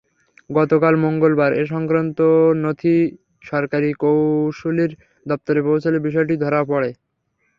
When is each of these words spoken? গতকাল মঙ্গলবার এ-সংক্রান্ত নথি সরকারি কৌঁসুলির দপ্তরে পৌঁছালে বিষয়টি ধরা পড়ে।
গতকাল 0.49 0.93
মঙ্গলবার 1.03 1.51
এ-সংক্রান্ত 1.55 2.19
নথি 2.63 2.95
সরকারি 3.43 3.89
কৌঁসুলির 4.01 4.91
দপ্তরে 5.25 5.61
পৌঁছালে 5.67 5.97
বিষয়টি 6.07 6.35
ধরা 6.43 6.61
পড়ে। 6.63 6.89